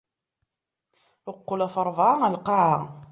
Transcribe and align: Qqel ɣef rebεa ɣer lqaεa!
Qqel 1.37 1.61
ɣef 1.65 1.75
rebεa 1.87 2.13
ɣer 2.21 2.31
lqaεa! 2.35 2.79